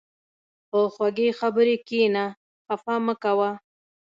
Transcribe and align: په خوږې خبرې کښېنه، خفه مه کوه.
په 0.69 0.79
خوږې 0.93 1.29
خبرې 1.39 1.75
کښېنه، 1.87 2.25
خفه 2.65 2.95
مه 3.05 3.15
کوه. 3.23 3.51